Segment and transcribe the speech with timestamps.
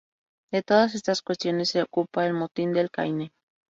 [0.51, 3.31] De todas estas cuestiones se ocupa "El motín del Caine".